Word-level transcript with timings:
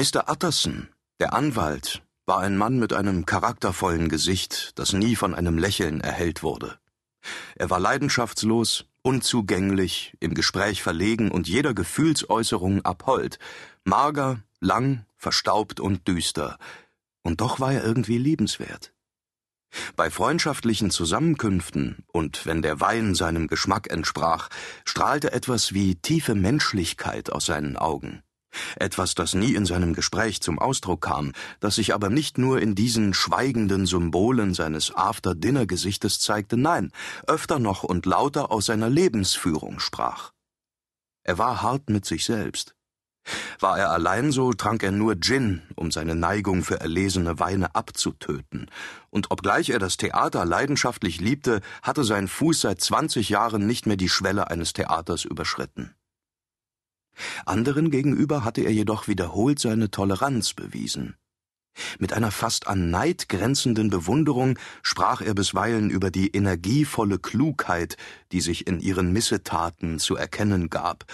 Mr. 0.00 0.30
Utterson, 0.30 0.88
der 1.20 1.34
Anwalt, 1.34 2.02
war 2.24 2.38
ein 2.38 2.56
Mann 2.56 2.78
mit 2.78 2.94
einem 2.94 3.26
charaktervollen 3.26 4.08
Gesicht, 4.08 4.72
das 4.78 4.94
nie 4.94 5.14
von 5.14 5.34
einem 5.34 5.58
Lächeln 5.58 6.00
erhellt 6.00 6.42
wurde. 6.42 6.78
Er 7.54 7.68
war 7.68 7.80
leidenschaftslos, 7.80 8.86
unzugänglich, 9.02 10.16
im 10.18 10.32
Gespräch 10.32 10.82
verlegen 10.82 11.30
und 11.30 11.48
jeder 11.48 11.74
Gefühlsäußerung 11.74 12.82
abhold, 12.82 13.38
mager, 13.84 14.42
lang, 14.58 15.04
verstaubt 15.18 15.80
und 15.80 16.08
düster, 16.08 16.56
und 17.22 17.42
doch 17.42 17.60
war 17.60 17.74
er 17.74 17.84
irgendwie 17.84 18.16
liebenswert. 18.16 18.94
Bei 19.96 20.10
freundschaftlichen 20.10 20.90
Zusammenkünften 20.90 22.06
und 22.06 22.46
wenn 22.46 22.62
der 22.62 22.80
Wein 22.80 23.14
seinem 23.14 23.48
Geschmack 23.48 23.90
entsprach, 23.90 24.48
strahlte 24.86 25.34
etwas 25.34 25.74
wie 25.74 25.96
tiefe 25.96 26.34
Menschlichkeit 26.34 27.30
aus 27.30 27.44
seinen 27.44 27.76
Augen. 27.76 28.22
Etwas, 28.76 29.14
das 29.14 29.34
nie 29.34 29.54
in 29.54 29.66
seinem 29.66 29.94
Gespräch 29.94 30.40
zum 30.40 30.58
Ausdruck 30.58 31.02
kam, 31.02 31.32
das 31.60 31.76
sich 31.76 31.94
aber 31.94 32.10
nicht 32.10 32.38
nur 32.38 32.60
in 32.60 32.74
diesen 32.74 33.14
schweigenden 33.14 33.86
Symbolen 33.86 34.54
seines 34.54 34.94
After-Dinner-Gesichtes 34.94 36.20
zeigte, 36.20 36.56
nein, 36.56 36.92
öfter 37.26 37.58
noch 37.58 37.82
und 37.82 38.06
lauter 38.06 38.50
aus 38.50 38.66
seiner 38.66 38.90
Lebensführung 38.90 39.80
sprach. 39.80 40.32
Er 41.22 41.38
war 41.38 41.62
hart 41.62 41.90
mit 41.90 42.06
sich 42.06 42.24
selbst. 42.24 42.74
War 43.58 43.78
er 43.78 43.90
allein 43.90 44.32
so, 44.32 44.52
trank 44.54 44.82
er 44.82 44.92
nur 44.92 45.20
Gin, 45.20 45.62
um 45.76 45.90
seine 45.90 46.14
Neigung 46.14 46.64
für 46.64 46.80
erlesene 46.80 47.38
Weine 47.38 47.74
abzutöten, 47.74 48.70
und 49.10 49.30
obgleich 49.30 49.68
er 49.68 49.78
das 49.78 49.98
Theater 49.98 50.44
leidenschaftlich 50.46 51.20
liebte, 51.20 51.60
hatte 51.82 52.02
sein 52.04 52.28
Fuß 52.28 52.62
seit 52.62 52.80
zwanzig 52.80 53.28
Jahren 53.28 53.66
nicht 53.66 53.86
mehr 53.86 53.96
die 53.96 54.08
Schwelle 54.08 54.50
eines 54.50 54.72
Theaters 54.72 55.24
überschritten. 55.24 55.94
Anderen 57.46 57.90
gegenüber 57.90 58.44
hatte 58.44 58.62
er 58.62 58.72
jedoch 58.72 59.08
wiederholt 59.08 59.58
seine 59.58 59.90
Toleranz 59.90 60.54
bewiesen. 60.54 61.16
Mit 61.98 62.12
einer 62.12 62.30
fast 62.30 62.66
an 62.66 62.90
Neid 62.90 63.28
grenzenden 63.28 63.90
Bewunderung 63.90 64.58
sprach 64.82 65.20
er 65.20 65.34
bisweilen 65.34 65.90
über 65.90 66.10
die 66.10 66.28
energievolle 66.28 67.18
Klugheit, 67.18 67.96
die 68.32 68.40
sich 68.40 68.66
in 68.66 68.80
ihren 68.80 69.12
Missetaten 69.12 69.98
zu 69.98 70.16
erkennen 70.16 70.68
gab, 70.68 71.04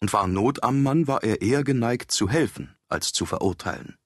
und 0.00 0.12
war 0.12 0.26
Not 0.26 0.62
am 0.64 0.82
Mann, 0.82 1.06
war 1.06 1.22
er 1.22 1.42
eher 1.42 1.64
geneigt 1.64 2.10
zu 2.10 2.28
helfen 2.28 2.74
als 2.88 3.12
zu 3.12 3.24
verurteilen. 3.24 3.96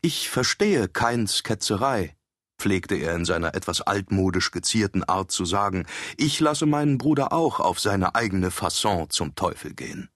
Ich 0.00 0.30
verstehe 0.30 0.88
Keins 0.88 1.42
Ketzerei, 1.42 2.16
pflegte 2.58 2.94
er 2.94 3.14
in 3.14 3.24
seiner 3.24 3.54
etwas 3.54 3.80
altmodisch 3.82 4.50
gezierten 4.50 5.04
Art 5.04 5.30
zu 5.30 5.44
sagen, 5.44 5.86
ich 6.16 6.40
lasse 6.40 6.66
meinen 6.66 6.98
Bruder 6.98 7.32
auch 7.32 7.60
auf 7.60 7.80
seine 7.80 8.14
eigene 8.14 8.50
Fasson 8.50 9.10
zum 9.10 9.34
Teufel 9.34 9.74
gehen. 9.74 10.08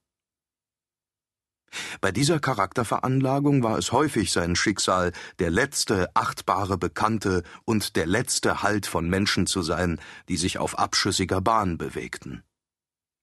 Bei 2.00 2.12
dieser 2.12 2.40
Charakterveranlagung 2.40 3.62
war 3.62 3.78
es 3.78 3.92
häufig 3.92 4.32
sein 4.32 4.56
Schicksal, 4.56 5.12
der 5.38 5.50
letzte 5.50 6.14
achtbare 6.14 6.78
Bekannte 6.78 7.42
und 7.64 7.96
der 7.96 8.06
letzte 8.06 8.62
Halt 8.62 8.86
von 8.86 9.08
Menschen 9.08 9.46
zu 9.46 9.62
sein, 9.62 10.00
die 10.28 10.36
sich 10.36 10.58
auf 10.58 10.78
abschüssiger 10.78 11.40
Bahn 11.40 11.78
bewegten. 11.78 12.42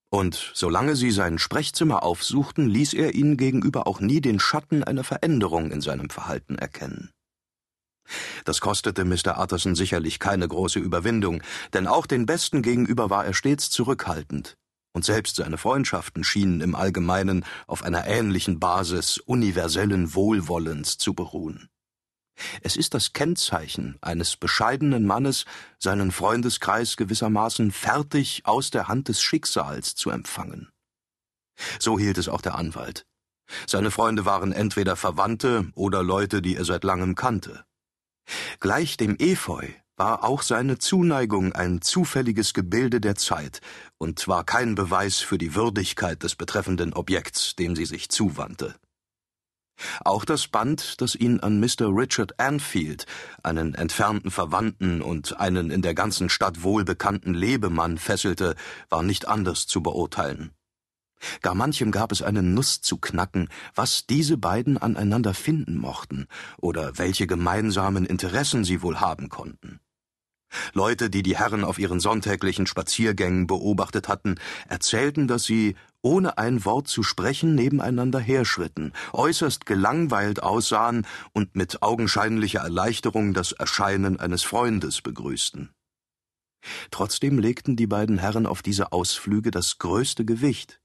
Und 0.10 0.52
solange 0.54 0.96
sie 0.96 1.12
sein 1.12 1.38
Sprechzimmer 1.38 2.04
aufsuchten, 2.04 2.70
ließ 2.70 2.94
er 2.94 3.14
ihnen 3.14 3.36
gegenüber 3.36 3.88
auch 3.88 4.00
nie 4.00 4.22
den 4.22 4.40
Schatten 4.40 4.84
einer 4.84 5.04
Veränderung 5.04 5.72
in 5.72 5.82
seinem 5.82 6.10
Verhalten 6.10 6.58
erkennen. 6.58 7.12
Das 8.46 8.62
kostete 8.62 9.04
Mr. 9.04 9.38
Utterson 9.38 9.76
sicherlich 9.76 10.20
keine 10.20 10.48
große 10.48 10.80
Überwindung, 10.80 11.42
denn 11.74 11.88
auch 11.88 12.06
den 12.06 12.26
Besten 12.26 12.62
gegenüber 12.62 13.10
war 13.10 13.26
er 13.26 13.34
stets 13.34 13.70
zurückhaltend, 13.70 14.58
und 14.98 15.06
selbst 15.06 15.36
seine 15.36 15.60
Freundschaften 15.60 16.24
schienen 16.24 16.60
im 16.60 16.74
Allgemeinen 16.74 17.46
auf 17.68 17.84
einer 17.84 18.08
ähnlichen 18.08 18.60
Basis 18.60 19.20
universellen 19.20 20.16
Wohlwollens 20.16 20.98
zu 20.98 21.14
beruhen. 21.14 21.70
Es 22.64 22.76
ist 22.76 22.96
das 22.96 23.14
Kennzeichen 23.14 24.00
eines 24.02 24.38
bescheidenen 24.38 25.06
Mannes, 25.06 25.46
seinen 25.78 26.12
Freundeskreis 26.12 26.98
gewissermaßen 26.98 27.72
fertig 27.72 28.42
aus 28.46 28.72
der 28.72 28.88
Hand 28.88 29.08
des 29.08 29.22
Schicksals 29.22 29.94
zu 29.94 30.10
empfangen. 30.10 30.72
So 31.78 32.00
hielt 32.00 32.18
es 32.18 32.28
auch 32.28 32.42
der 32.42 32.56
Anwalt. 32.56 33.06
Seine 33.68 33.92
Freunde 33.92 34.26
waren 34.26 34.52
entweder 34.52 34.96
Verwandte 34.96 35.68
oder 35.76 36.02
Leute, 36.02 36.42
die 36.42 36.56
er 36.56 36.66
seit 36.66 36.84
langem 36.84 37.14
kannte. 37.14 37.66
Gleich 38.60 38.98
dem 38.98 39.16
Efeu 39.20 39.68
war 39.98 40.24
auch 40.24 40.44
seine 40.44 40.78
Zuneigung 40.78 41.54
ein 41.54 41.82
zufälliges 41.82 42.54
Gebilde 42.54 43.02
der 43.02 43.16
Zeit 43.16 43.62
und 43.98 44.28
war 44.28 44.44
kein 44.44 44.76
Beweis 44.76 45.18
für 45.18 45.40
die 45.40 45.56
Würdigkeit 45.56 46.24
des 46.24 46.36
betreffenden 46.36 46.94
Objekts, 46.94 47.56
dem 47.56 47.76
sie 47.76 47.86
sich 47.86 48.10
zuwandte. 48.10 48.76
Auch 50.04 50.26
das 50.26 50.48
Band, 50.48 51.02
das 51.02 51.16
ihn 51.16 51.40
an 51.40 51.60
Mr. 51.60 51.90
Richard 51.90 52.40
Anfield, 52.40 53.06
einen 53.44 53.76
entfernten 53.76 54.32
Verwandten 54.32 55.02
und 55.02 55.40
einen 55.40 55.70
in 55.70 55.82
der 55.82 55.94
ganzen 55.94 56.30
Stadt 56.30 56.64
wohlbekannten 56.64 57.34
Lebemann, 57.34 57.98
fesselte, 57.98 58.56
war 58.90 59.04
nicht 59.04 59.28
anders 59.28 59.68
zu 59.68 59.82
beurteilen. 59.84 60.52
Gar 61.42 61.56
manchem 61.56 61.92
gab 61.92 62.12
es 62.12 62.22
eine 62.22 62.44
Nuss 62.44 62.82
zu 62.82 62.98
knacken, 62.98 63.50
was 63.74 64.06
diese 64.06 64.38
beiden 64.38 64.78
aneinander 64.78 65.34
finden 65.34 65.78
mochten 65.78 66.28
oder 66.58 66.98
welche 66.98 67.26
gemeinsamen 67.26 68.06
Interessen 68.06 68.64
sie 68.64 68.82
wohl 68.84 69.00
haben 69.00 69.30
konnten. 69.30 69.80
Leute, 70.74 71.10
die 71.10 71.24
die 71.24 71.38
Herren 71.38 71.64
auf 71.64 71.80
ihren 71.80 72.00
sonntäglichen 72.00 72.68
Spaziergängen 72.68 73.48
beobachtet 73.48 74.08
hatten, 74.08 74.36
erzählten, 74.68 75.28
dass 75.28 75.44
sie, 75.44 75.76
ohne 76.02 76.38
ein 76.38 76.64
Wort 76.66 76.88
zu 76.88 77.04
sprechen, 77.04 77.56
nebeneinander 77.56 78.20
herschritten, 78.20 78.94
äußerst 79.14 79.66
gelangweilt 79.66 80.42
aussahen 80.42 81.06
und 81.34 81.56
mit 81.56 81.82
augenscheinlicher 81.82 82.62
Erleichterung 82.62 83.34
das 83.34 83.52
Erscheinen 83.52 84.20
eines 84.20 84.44
Freundes 84.44 85.02
begrüßten. 85.02 85.70
Trotzdem 86.92 87.40
legten 87.40 87.76
die 87.76 87.88
beiden 87.88 88.18
Herren 88.18 88.46
auf 88.46 88.62
diese 88.62 88.92
Ausflüge 88.92 89.52
das 89.52 89.78
größte 89.78 90.26
Gewicht, 90.26 90.80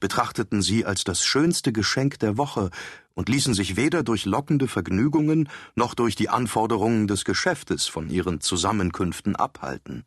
betrachteten 0.00 0.62
sie 0.62 0.84
als 0.84 1.04
das 1.04 1.24
schönste 1.24 1.72
Geschenk 1.72 2.18
der 2.18 2.36
Woche 2.36 2.70
und 3.14 3.28
ließen 3.28 3.54
sich 3.54 3.76
weder 3.76 4.02
durch 4.02 4.24
lockende 4.24 4.68
Vergnügungen 4.68 5.48
noch 5.74 5.94
durch 5.94 6.16
die 6.16 6.28
Anforderungen 6.28 7.06
des 7.06 7.24
Geschäftes 7.24 7.86
von 7.86 8.10
ihren 8.10 8.40
Zusammenkünften 8.40 9.36
abhalten. 9.36 10.04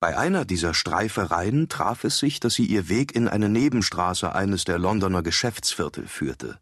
Bei 0.00 0.16
einer 0.16 0.46
dieser 0.46 0.72
Streifereien 0.72 1.68
traf 1.68 2.04
es 2.04 2.18
sich, 2.18 2.40
dass 2.40 2.54
sie 2.54 2.64
ihr 2.64 2.88
Weg 2.88 3.14
in 3.14 3.28
eine 3.28 3.50
Nebenstraße 3.50 4.34
eines 4.34 4.64
der 4.64 4.78
Londoner 4.78 5.22
Geschäftsviertel 5.22 6.06
führte. 6.06 6.58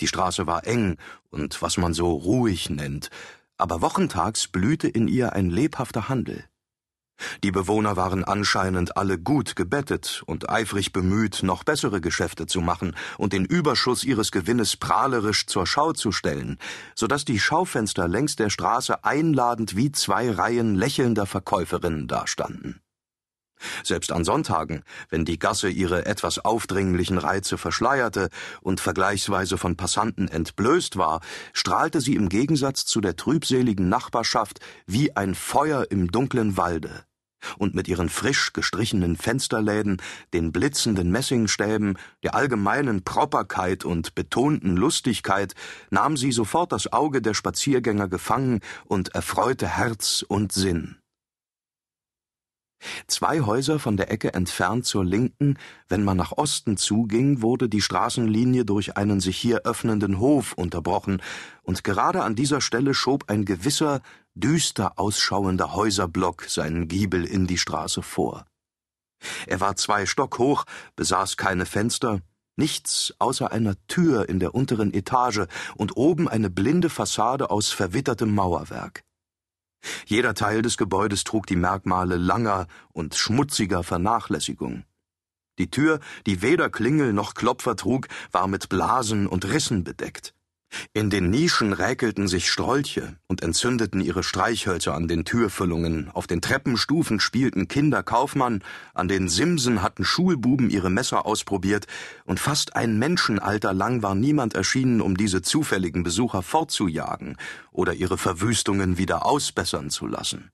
Die 0.00 0.06
Straße 0.06 0.46
war 0.46 0.66
eng 0.66 0.98
und 1.30 1.62
was 1.62 1.78
man 1.78 1.94
so 1.94 2.10
ruhig 2.10 2.68
nennt, 2.68 3.08
aber 3.56 3.80
wochentags 3.80 4.48
blühte 4.48 4.88
in 4.88 5.08
ihr 5.08 5.32
ein 5.32 5.48
lebhafter 5.48 6.08
Handel. 6.08 6.44
Die 7.44 7.50
Bewohner 7.50 7.96
waren 7.96 8.24
anscheinend 8.24 8.96
alle 8.96 9.18
gut 9.18 9.56
gebettet 9.56 10.22
und 10.26 10.48
eifrig 10.48 10.92
bemüht, 10.92 11.42
noch 11.42 11.64
bessere 11.64 12.00
Geschäfte 12.00 12.46
zu 12.46 12.60
machen 12.60 12.96
und 13.16 13.32
den 13.32 13.44
Überschuss 13.44 14.04
ihres 14.04 14.32
Gewinnes 14.32 14.76
prahlerisch 14.76 15.46
zur 15.46 15.66
Schau 15.66 15.92
zu 15.92 16.12
stellen, 16.12 16.58
so 16.94 17.06
dass 17.06 17.24
die 17.24 17.38
Schaufenster 17.38 18.08
längs 18.08 18.36
der 18.36 18.50
Straße 18.50 19.04
einladend 19.04 19.76
wie 19.76 19.92
zwei 19.92 20.30
Reihen 20.30 20.74
lächelnder 20.74 21.26
Verkäuferinnen 21.26 22.08
dastanden. 22.08 22.80
Selbst 23.82 24.12
an 24.12 24.24
Sonntagen, 24.24 24.84
wenn 25.10 25.24
die 25.24 25.38
Gasse 25.38 25.68
ihre 25.68 26.06
etwas 26.06 26.38
aufdringlichen 26.38 27.18
Reize 27.18 27.58
verschleierte 27.58 28.28
und 28.60 28.80
vergleichsweise 28.80 29.58
von 29.58 29.76
Passanten 29.76 30.28
entblößt 30.28 30.96
war, 30.96 31.20
strahlte 31.52 32.00
sie 32.00 32.14
im 32.14 32.28
Gegensatz 32.28 32.86
zu 32.86 33.00
der 33.00 33.16
trübseligen 33.16 33.88
Nachbarschaft 33.88 34.60
wie 34.86 35.16
ein 35.16 35.34
Feuer 35.34 35.86
im 35.90 36.12
dunklen 36.12 36.56
Walde 36.56 37.04
und 37.58 37.74
mit 37.74 37.88
ihren 37.88 38.08
frisch 38.08 38.52
gestrichenen 38.52 39.16
Fensterläden, 39.16 40.00
den 40.32 40.52
blitzenden 40.52 41.10
Messingstäben, 41.10 41.98
der 42.22 42.34
allgemeinen 42.34 43.04
Properkeit 43.04 43.84
und 43.84 44.14
betonten 44.14 44.76
Lustigkeit 44.76 45.54
nahm 45.90 46.16
sie 46.16 46.32
sofort 46.32 46.72
das 46.72 46.92
Auge 46.92 47.22
der 47.22 47.34
Spaziergänger 47.34 48.08
gefangen 48.08 48.60
und 48.86 49.14
erfreute 49.14 49.66
Herz 49.66 50.24
und 50.26 50.52
Sinn. 50.52 50.96
Zwei 53.06 53.40
Häuser 53.40 53.78
von 53.78 53.96
der 53.96 54.10
Ecke 54.10 54.34
entfernt 54.34 54.86
zur 54.86 55.04
Linken, 55.04 55.58
wenn 55.88 56.04
man 56.04 56.16
nach 56.16 56.32
Osten 56.32 56.76
zuging, 56.76 57.42
wurde 57.42 57.68
die 57.68 57.82
Straßenlinie 57.82 58.64
durch 58.64 58.96
einen 58.96 59.20
sich 59.20 59.36
hier 59.36 59.62
öffnenden 59.64 60.18
Hof 60.18 60.52
unterbrochen, 60.52 61.22
und 61.62 61.84
gerade 61.84 62.22
an 62.22 62.34
dieser 62.34 62.60
Stelle 62.60 62.94
schob 62.94 63.24
ein 63.28 63.44
gewisser, 63.44 64.00
düster 64.34 64.98
ausschauender 64.98 65.74
Häuserblock 65.74 66.44
seinen 66.44 66.88
Giebel 66.88 67.24
in 67.24 67.46
die 67.46 67.58
Straße 67.58 68.02
vor. 68.02 68.46
Er 69.46 69.60
war 69.60 69.76
zwei 69.76 70.06
Stock 70.06 70.38
hoch, 70.38 70.64
besaß 70.94 71.36
keine 71.36 71.66
Fenster, 71.66 72.20
nichts 72.56 73.14
außer 73.18 73.50
einer 73.50 73.74
Tür 73.86 74.28
in 74.28 74.38
der 74.38 74.54
unteren 74.54 74.92
Etage 74.94 75.46
und 75.76 75.96
oben 75.96 76.28
eine 76.28 76.50
blinde 76.50 76.90
Fassade 76.90 77.50
aus 77.50 77.70
verwittertem 77.70 78.34
Mauerwerk. 78.34 79.02
Jeder 80.06 80.34
Teil 80.34 80.62
des 80.62 80.76
Gebäudes 80.76 81.24
trug 81.24 81.46
die 81.46 81.56
Merkmale 81.56 82.16
langer 82.16 82.66
und 82.92 83.14
schmutziger 83.14 83.82
Vernachlässigung. 83.82 84.84
Die 85.58 85.70
Tür, 85.70 86.00
die 86.26 86.40
weder 86.40 86.70
Klingel 86.70 87.12
noch 87.12 87.34
Klopfer 87.34 87.76
trug, 87.76 88.08
war 88.30 88.46
mit 88.46 88.68
Blasen 88.68 89.26
und 89.26 89.44
Rissen 89.44 89.84
bedeckt. 89.84 90.34
In 90.92 91.10
den 91.10 91.30
Nischen 91.30 91.72
räkelten 91.72 92.28
sich 92.28 92.50
Strolche 92.50 93.16
und 93.26 93.42
entzündeten 93.42 94.00
ihre 94.00 94.22
Streichhölzer 94.22 94.94
an 94.94 95.08
den 95.08 95.24
Türfüllungen, 95.24 96.10
auf 96.10 96.26
den 96.26 96.40
Treppenstufen 96.40 97.20
spielten 97.20 97.68
Kinder 97.68 98.02
Kaufmann, 98.02 98.62
an 98.94 99.08
den 99.08 99.28
Simsen 99.28 99.82
hatten 99.82 100.04
Schulbuben 100.04 100.70
ihre 100.70 100.90
Messer 100.90 101.26
ausprobiert, 101.26 101.86
und 102.24 102.40
fast 102.40 102.76
ein 102.76 102.98
Menschenalter 102.98 103.72
lang 103.72 104.02
war 104.02 104.14
niemand 104.14 104.54
erschienen, 104.54 105.00
um 105.00 105.16
diese 105.16 105.42
zufälligen 105.42 106.02
Besucher 106.02 106.42
fortzujagen 106.42 107.36
oder 107.70 107.94
ihre 107.94 108.18
Verwüstungen 108.18 108.98
wieder 108.98 109.24
ausbessern 109.24 109.90
zu 109.90 110.06
lassen. 110.06 110.50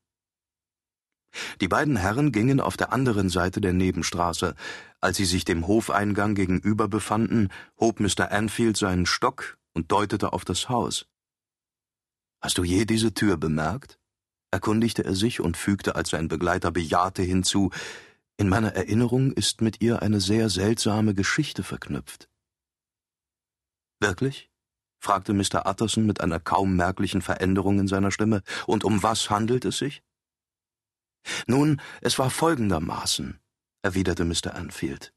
Die 1.60 1.68
beiden 1.68 1.96
Herren 1.96 2.30
gingen 2.30 2.60
auf 2.60 2.76
der 2.76 2.92
anderen 2.92 3.28
Seite 3.28 3.60
der 3.60 3.72
Nebenstraße. 3.72 4.54
Als 5.00 5.16
sie 5.16 5.24
sich 5.24 5.44
dem 5.44 5.66
Hofeingang 5.66 6.34
gegenüber 6.34 6.86
befanden, 6.86 7.48
hob 7.78 7.98
Mr. 7.98 8.30
Anfield 8.30 8.76
seinen 8.76 9.06
Stock 9.06 9.58
und 9.74 9.92
deutete 9.92 10.32
auf 10.32 10.44
das 10.44 10.68
Haus. 10.68 11.06
Hast 12.40 12.58
du 12.58 12.64
je 12.64 12.84
diese 12.84 13.12
Tür 13.14 13.36
bemerkt? 13.36 13.98
erkundigte 14.50 15.04
er 15.04 15.16
sich 15.16 15.40
und 15.40 15.56
fügte, 15.56 15.96
als 15.96 16.10
sein 16.10 16.28
Begleiter 16.28 16.70
bejahte, 16.70 17.22
hinzu 17.22 17.70
In 18.36 18.48
meiner 18.48 18.74
Erinnerung 18.74 19.32
ist 19.32 19.60
mit 19.60 19.80
ihr 19.80 20.02
eine 20.02 20.20
sehr 20.20 20.48
seltsame 20.48 21.14
Geschichte 21.14 21.62
verknüpft. 21.62 22.28
Wirklich? 24.00 24.50
fragte 25.00 25.34
Mr. 25.34 25.66
Utterson 25.66 26.06
mit 26.06 26.20
einer 26.20 26.40
kaum 26.40 26.76
merklichen 26.76 27.20
Veränderung 27.20 27.78
in 27.78 27.88
seiner 27.88 28.10
Stimme. 28.10 28.42
Und 28.66 28.84
um 28.84 29.02
was 29.02 29.28
handelt 29.28 29.64
es 29.64 29.78
sich? 29.78 30.02
Nun, 31.46 31.80
es 32.00 32.18
war 32.18 32.30
folgendermaßen, 32.30 33.40
erwiderte 33.82 34.24
Mr. 34.24 34.54
Anfield. 34.54 35.12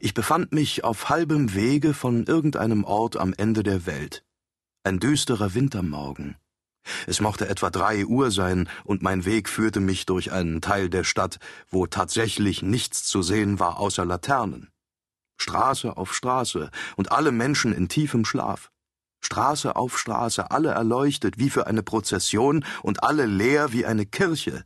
Ich 0.00 0.14
befand 0.14 0.52
mich 0.52 0.84
auf 0.84 1.08
halbem 1.08 1.54
Wege 1.54 1.94
von 1.94 2.24
irgendeinem 2.24 2.84
Ort 2.84 3.16
am 3.16 3.34
Ende 3.36 3.62
der 3.62 3.86
Welt. 3.86 4.24
Ein 4.84 4.98
düsterer 4.98 5.54
Wintermorgen. 5.54 6.36
Es 7.06 7.20
mochte 7.20 7.48
etwa 7.48 7.70
drei 7.70 8.04
Uhr 8.04 8.30
sein, 8.30 8.68
und 8.84 9.02
mein 9.02 9.24
Weg 9.24 9.48
führte 9.48 9.80
mich 9.80 10.06
durch 10.06 10.32
einen 10.32 10.60
Teil 10.60 10.88
der 10.88 11.04
Stadt, 11.04 11.38
wo 11.68 11.86
tatsächlich 11.86 12.62
nichts 12.62 13.04
zu 13.04 13.22
sehen 13.22 13.60
war 13.60 13.78
außer 13.78 14.04
Laternen. 14.04 14.68
Straße 15.38 15.96
auf 15.96 16.14
Straße 16.14 16.70
und 16.96 17.12
alle 17.12 17.32
Menschen 17.32 17.72
in 17.72 17.88
tiefem 17.88 18.24
Schlaf. 18.24 18.70
Straße 19.20 19.76
auf 19.76 19.98
Straße, 19.98 20.50
alle 20.50 20.70
erleuchtet 20.70 21.38
wie 21.38 21.50
für 21.50 21.66
eine 21.68 21.82
Prozession 21.82 22.64
und 22.82 23.04
alle 23.04 23.26
leer 23.26 23.72
wie 23.72 23.86
eine 23.86 24.04
Kirche 24.04 24.64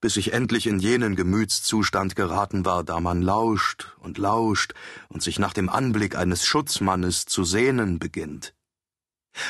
bis 0.00 0.16
ich 0.16 0.32
endlich 0.32 0.66
in 0.66 0.78
jenen 0.78 1.16
Gemütszustand 1.16 2.14
geraten 2.16 2.64
war, 2.64 2.84
da 2.84 3.00
man 3.00 3.22
lauscht 3.22 3.96
und 3.98 4.18
lauscht 4.18 4.74
und 5.08 5.22
sich 5.22 5.38
nach 5.38 5.52
dem 5.52 5.68
Anblick 5.68 6.16
eines 6.16 6.44
Schutzmannes 6.44 7.26
zu 7.26 7.44
sehnen 7.44 7.98
beginnt. 7.98 8.54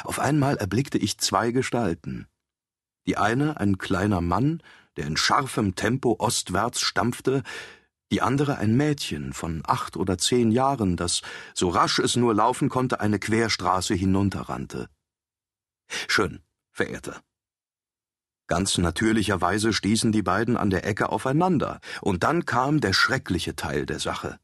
Auf 0.04 0.18
einmal 0.18 0.56
erblickte 0.56 0.98
ich 0.98 1.18
zwei 1.18 1.50
Gestalten. 1.50 2.26
Die 3.06 3.16
eine 3.16 3.58
ein 3.58 3.78
kleiner 3.78 4.20
Mann, 4.20 4.62
der 4.96 5.06
in 5.06 5.16
scharfem 5.16 5.74
Tempo 5.74 6.16
ostwärts 6.18 6.80
stampfte, 6.80 7.42
die 8.10 8.22
andere 8.22 8.56
ein 8.56 8.76
Mädchen 8.76 9.32
von 9.32 9.62
acht 9.66 9.96
oder 9.96 10.16
zehn 10.18 10.50
Jahren, 10.50 10.96
das, 10.96 11.22
so 11.54 11.68
rasch 11.68 11.98
es 11.98 12.16
nur 12.16 12.34
laufen 12.34 12.68
konnte, 12.68 13.00
eine 13.00 13.18
Querstraße 13.18 13.94
hinunterrannte. 13.94 14.88
Schön, 16.08 16.40
Verehrter. 16.70 17.22
Ganz 18.48 18.78
natürlicherweise 18.78 19.74
stießen 19.74 20.10
die 20.10 20.22
beiden 20.22 20.56
an 20.56 20.70
der 20.70 20.86
Ecke 20.86 21.10
aufeinander, 21.10 21.80
und 22.00 22.24
dann 22.24 22.46
kam 22.46 22.80
der 22.80 22.94
schreckliche 22.94 23.54
Teil 23.54 23.86
der 23.86 24.00
Sache. 24.00 24.38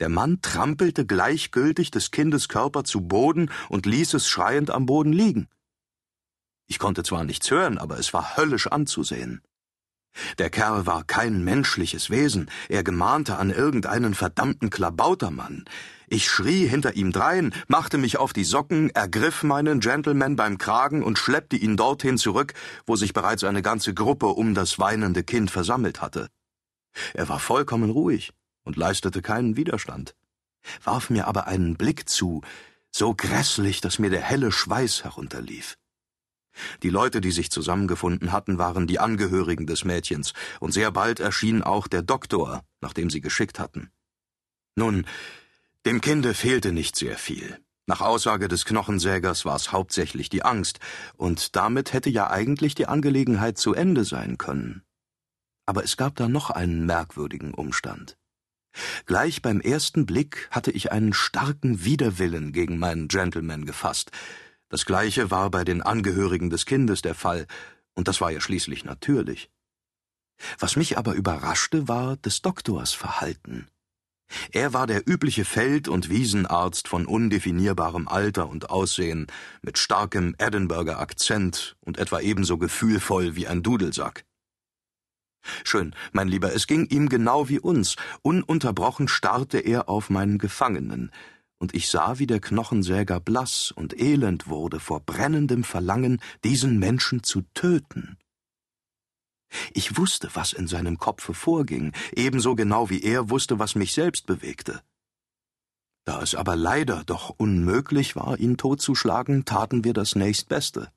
Der 0.00 0.08
Mann 0.08 0.40
trampelte 0.42 1.04
gleichgültig 1.04 1.90
des 1.90 2.12
Kindes 2.12 2.48
Körper 2.48 2.84
zu 2.84 3.02
Boden 3.02 3.50
und 3.68 3.84
ließ 3.84 4.14
es 4.14 4.28
schreiend 4.28 4.70
am 4.70 4.86
Boden 4.86 5.12
liegen. 5.12 5.48
Ich 6.68 6.78
konnte 6.78 7.02
zwar 7.02 7.24
nichts 7.24 7.50
hören, 7.50 7.78
aber 7.78 7.98
es 7.98 8.14
war 8.14 8.36
höllisch 8.36 8.68
anzusehen. 8.68 9.42
Der 10.38 10.50
Kerl 10.50 10.86
war 10.86 11.04
kein 11.04 11.42
menschliches 11.44 12.10
Wesen, 12.10 12.50
er 12.68 12.84
gemahnte 12.84 13.36
an 13.36 13.50
irgendeinen 13.50 14.14
verdammten 14.14 14.70
Klabautermann. 14.70 15.64
Ich 16.08 16.28
schrie 16.28 16.66
hinter 16.66 16.94
ihm 16.94 17.12
drein, 17.12 17.54
machte 17.68 17.96
mich 17.96 18.18
auf 18.18 18.32
die 18.32 18.44
Socken, 18.44 18.90
ergriff 18.90 19.42
meinen 19.42 19.80
Gentleman 19.80 20.36
beim 20.36 20.58
Kragen 20.58 21.02
und 21.02 21.18
schleppte 21.18 21.56
ihn 21.56 21.76
dorthin 21.76 22.18
zurück, 22.18 22.52
wo 22.86 22.96
sich 22.96 23.14
bereits 23.14 23.44
eine 23.44 23.62
ganze 23.62 23.94
Gruppe 23.94 24.26
um 24.26 24.54
das 24.54 24.78
weinende 24.78 25.22
Kind 25.22 25.50
versammelt 25.50 26.02
hatte. 26.02 26.28
Er 27.14 27.28
war 27.28 27.38
vollkommen 27.38 27.90
ruhig 27.90 28.32
und 28.64 28.76
leistete 28.76 29.22
keinen 29.22 29.56
Widerstand, 29.56 30.14
warf 30.84 31.08
mir 31.08 31.26
aber 31.26 31.46
einen 31.46 31.76
Blick 31.76 32.08
zu, 32.08 32.42
so 32.90 33.14
grässlich, 33.14 33.80
dass 33.80 33.98
mir 33.98 34.10
der 34.10 34.20
helle 34.20 34.52
Schweiß 34.52 35.04
herunterlief. 35.04 35.78
Die 36.82 36.90
Leute, 36.90 37.20
die 37.20 37.30
sich 37.30 37.50
zusammengefunden 37.50 38.32
hatten, 38.32 38.58
waren 38.58 38.86
die 38.86 38.98
Angehörigen 38.98 39.66
des 39.66 39.84
Mädchens, 39.84 40.32
und 40.60 40.72
sehr 40.72 40.90
bald 40.90 41.20
erschien 41.20 41.62
auch 41.62 41.88
der 41.88 42.02
Doktor, 42.02 42.62
nachdem 42.80 43.10
sie 43.10 43.20
geschickt 43.20 43.58
hatten. 43.58 43.90
Nun, 44.76 45.06
dem 45.84 46.00
Kinde 46.00 46.34
fehlte 46.34 46.72
nicht 46.72 46.96
sehr 46.96 47.18
viel. 47.18 47.58
Nach 47.86 48.00
Aussage 48.00 48.46
des 48.46 48.64
Knochensägers 48.64 49.44
war 49.44 49.56
es 49.56 49.72
hauptsächlich 49.72 50.28
die 50.28 50.44
Angst, 50.44 50.78
und 51.16 51.56
damit 51.56 51.92
hätte 51.92 52.10
ja 52.10 52.30
eigentlich 52.30 52.74
die 52.74 52.86
Angelegenheit 52.86 53.58
zu 53.58 53.74
Ende 53.74 54.04
sein 54.04 54.38
können. 54.38 54.82
Aber 55.66 55.82
es 55.84 55.96
gab 55.96 56.16
da 56.16 56.28
noch 56.28 56.50
einen 56.50 56.86
merkwürdigen 56.86 57.54
Umstand. 57.54 58.16
Gleich 59.06 59.42
beim 59.42 59.60
ersten 59.60 60.06
Blick 60.06 60.48
hatte 60.50 60.70
ich 60.70 60.92
einen 60.92 61.12
starken 61.12 61.84
Widerwillen 61.84 62.52
gegen 62.52 62.78
meinen 62.78 63.08
Gentleman 63.08 63.66
gefasst. 63.66 64.10
Das 64.72 64.86
gleiche 64.86 65.30
war 65.30 65.50
bei 65.50 65.64
den 65.64 65.82
Angehörigen 65.82 66.48
des 66.48 66.64
Kindes 66.64 67.02
der 67.02 67.14
Fall, 67.14 67.46
und 67.92 68.08
das 68.08 68.22
war 68.22 68.30
ja 68.30 68.40
schließlich 68.40 68.86
natürlich. 68.86 69.50
Was 70.58 70.76
mich 70.76 70.96
aber 70.96 71.12
überraschte, 71.12 71.88
war 71.88 72.16
des 72.16 72.40
Doktors 72.40 72.94
Verhalten. 72.94 73.68
Er 74.50 74.72
war 74.72 74.86
der 74.86 75.06
übliche 75.06 75.44
Feld- 75.44 75.88
und 75.88 76.08
Wiesenarzt 76.08 76.88
von 76.88 77.04
undefinierbarem 77.04 78.08
Alter 78.08 78.48
und 78.48 78.70
Aussehen, 78.70 79.26
mit 79.60 79.76
starkem 79.76 80.34
Edinburgher 80.38 81.00
Akzent 81.00 81.76
und 81.80 81.98
etwa 81.98 82.20
ebenso 82.20 82.56
gefühlvoll 82.56 83.36
wie 83.36 83.46
ein 83.46 83.62
Dudelsack. 83.62 84.24
Schön, 85.64 85.94
mein 86.12 86.28
Lieber, 86.28 86.54
es 86.54 86.66
ging 86.66 86.86
ihm 86.86 87.10
genau 87.10 87.50
wie 87.50 87.60
uns. 87.60 87.96
Ununterbrochen 88.22 89.06
starrte 89.06 89.58
er 89.58 89.90
auf 89.90 90.08
meinen 90.08 90.38
Gefangenen, 90.38 91.10
und 91.62 91.76
ich 91.76 91.88
sah, 91.88 92.18
wie 92.18 92.26
der 92.26 92.40
Knochensäger 92.40 93.20
blass 93.20 93.70
und 93.70 93.96
elend 93.96 94.48
wurde 94.48 94.80
vor 94.80 94.98
brennendem 94.98 95.62
Verlangen, 95.62 96.20
diesen 96.42 96.80
Menschen 96.80 97.22
zu 97.22 97.42
töten. 97.54 98.18
Ich 99.72 99.96
wusste, 99.96 100.28
was 100.34 100.52
in 100.52 100.66
seinem 100.66 100.98
Kopfe 100.98 101.34
vorging, 101.34 101.92
ebenso 102.16 102.56
genau 102.56 102.90
wie 102.90 103.04
er 103.04 103.30
wusste, 103.30 103.60
was 103.60 103.76
mich 103.76 103.92
selbst 103.92 104.26
bewegte. 104.26 104.82
Da 106.04 106.20
es 106.20 106.34
aber 106.34 106.56
leider 106.56 107.04
doch 107.04 107.30
unmöglich 107.30 108.16
war, 108.16 108.40
ihn 108.40 108.56
totzuschlagen, 108.56 109.44
taten 109.44 109.84
wir 109.84 109.92
das 109.92 110.16
nächstbeste. 110.16 110.90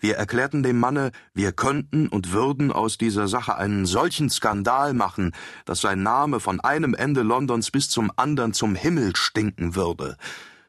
Wir 0.00 0.16
erklärten 0.16 0.62
dem 0.62 0.78
Manne, 0.78 1.12
wir 1.34 1.52
könnten 1.52 2.08
und 2.08 2.32
würden 2.32 2.72
aus 2.72 2.98
dieser 2.98 3.28
Sache 3.28 3.56
einen 3.56 3.86
solchen 3.86 4.30
Skandal 4.30 4.94
machen, 4.94 5.32
dass 5.64 5.80
sein 5.80 6.02
Name 6.02 6.40
von 6.40 6.60
einem 6.60 6.94
Ende 6.94 7.22
Londons 7.22 7.70
bis 7.70 7.88
zum 7.88 8.10
andern 8.16 8.52
zum 8.52 8.74
Himmel 8.74 9.16
stinken 9.16 9.74
würde. 9.74 10.16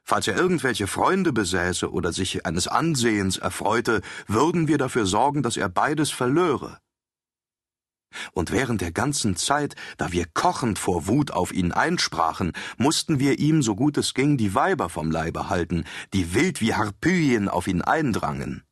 Falls 0.04 0.28
er 0.28 0.36
irgendwelche 0.36 0.88
Freunde 0.88 1.32
besäße 1.32 1.92
oder 1.92 2.12
sich 2.12 2.46
eines 2.46 2.68
Ansehens 2.68 3.38
erfreute, 3.38 4.02
würden 4.28 4.68
wir 4.68 4.78
dafür 4.78 5.06
sorgen, 5.06 5.44
dass 5.44 5.58
er 5.58 5.70
beides 5.70 6.12
verlöre. 6.12 6.80
Und 8.34 8.52
während 8.52 8.82
der 8.82 8.92
ganzen 8.92 9.36
Zeit, 9.36 9.76
da 9.98 10.12
wir 10.12 10.26
kochend 10.26 10.80
vor 10.80 11.08
Wut 11.08 11.32
auf 11.32 11.54
ihn 11.54 11.72
einsprachen, 11.72 12.52
mussten 12.78 13.20
wir 13.20 13.40
ihm, 13.40 13.62
so 13.62 13.76
gut 13.76 13.98
es 13.98 14.14
ging, 14.14 14.38
die 14.38 14.54
Weiber 14.54 14.90
vom 14.90 15.12
Leibe 15.12 15.50
halten, 15.50 15.86
die 16.14 16.34
wild 16.34 16.60
wie 16.60 16.74
Harpyien 16.74 17.48
auf 17.48 17.68
ihn 17.68 17.82
eindrangen. 17.82 18.64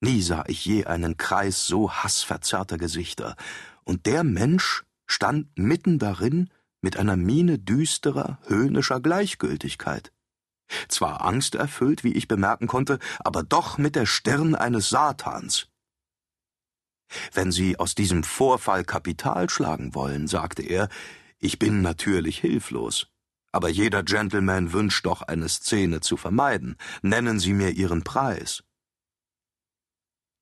Nie 0.00 0.22
sah 0.22 0.44
ich 0.46 0.64
je 0.64 0.86
einen 0.86 1.16
Kreis 1.16 1.66
so 1.66 1.90
hassverzerrter 1.90 2.78
Gesichter, 2.78 3.36
und 3.84 4.06
der 4.06 4.22
Mensch 4.22 4.84
stand 5.06 5.58
mitten 5.58 5.98
darin 5.98 6.50
mit 6.80 6.96
einer 6.96 7.16
Miene 7.16 7.58
düsterer, 7.58 8.38
höhnischer 8.46 9.00
Gleichgültigkeit. 9.00 10.12
Zwar 10.88 11.22
angsterfüllt, 11.22 12.04
wie 12.04 12.12
ich 12.12 12.28
bemerken 12.28 12.66
konnte, 12.66 12.98
aber 13.20 13.42
doch 13.42 13.78
mit 13.78 13.96
der 13.96 14.06
Stirn 14.06 14.54
eines 14.54 14.90
Satans. 14.90 15.68
Wenn 17.32 17.50
Sie 17.50 17.78
aus 17.78 17.94
diesem 17.94 18.22
Vorfall 18.22 18.84
Kapital 18.84 19.48
schlagen 19.48 19.94
wollen, 19.94 20.28
sagte 20.28 20.62
er, 20.62 20.88
ich 21.38 21.58
bin 21.58 21.80
natürlich 21.80 22.38
hilflos. 22.38 23.08
Aber 23.50 23.70
jeder 23.70 24.02
Gentleman 24.02 24.74
wünscht 24.74 25.06
doch 25.06 25.22
eine 25.22 25.48
Szene 25.48 26.00
zu 26.00 26.18
vermeiden. 26.18 26.76
Nennen 27.00 27.40
Sie 27.40 27.54
mir 27.54 27.70
Ihren 27.70 28.04
Preis. 28.04 28.62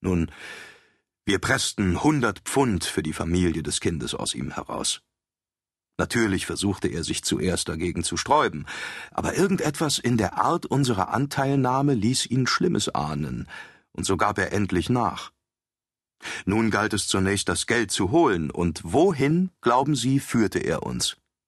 Nun, 0.01 0.31
wir 1.25 1.39
pressten 1.39 2.03
hundert 2.03 2.41
Pfund 2.41 2.85
für 2.85 3.03
die 3.03 3.13
Familie 3.13 3.63
des 3.63 3.81
Kindes 3.81 4.15
aus 4.15 4.35
ihm 4.35 4.53
heraus. 4.53 5.01
Natürlich 5.99 6.45
versuchte 6.45 6.89
er 6.89 7.05
sich 7.05 7.25
zuerst 7.25 7.69
dagegen 7.69 8.05
zu 8.05 8.17
sträuben, 8.17 8.67
aber 9.13 9.35
irgendetwas 9.35 9.99
in 9.99 10.19
der 10.19 10.37
Art 10.37 10.67
unserer 10.67 11.09
Anteilnahme 11.09 11.95
ließ 11.95 12.27
ihn 12.27 12.47
Schlimmes 12.47 12.89
ahnen, 12.91 13.49
und 13.93 14.05
so 14.05 14.17
gab 14.17 14.39
er 14.39 14.53
endlich 14.53 14.91
nach. 14.91 15.33
Nun 16.45 16.71
galt 16.71 16.93
es 16.93 17.09
zunächst 17.09 17.49
das 17.49 17.67
Geld 17.67 17.91
zu 17.91 18.11
holen, 18.11 18.51
und 18.51 18.81
wohin, 18.85 19.51
glauben 19.63 19.97
Sie, 19.97 20.21
führte 20.21 20.59
er 20.59 20.83
uns? 20.83 21.17